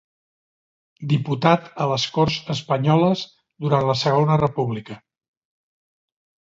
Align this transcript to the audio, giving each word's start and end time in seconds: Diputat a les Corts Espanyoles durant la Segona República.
Diputat 1.11 1.67
a 1.85 1.87
les 1.93 2.07
Corts 2.17 2.39
Espanyoles 2.55 3.23
durant 3.67 3.89
la 3.93 3.99
Segona 4.07 4.43
República. 4.45 5.01